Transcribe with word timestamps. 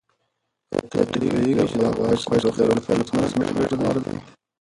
آیا 0.73 0.81
ته 0.91 0.99
پوهېږې 1.11 1.65
چې 1.69 1.77
د 1.81 1.85
غوا 1.95 2.09
کوچ 2.27 2.31
د 2.43 2.45
روغتیا 2.67 2.73
لپاره 3.01 3.07
څومره 3.07 3.55
ګټور 3.69 3.95
دی؟ 4.05 4.15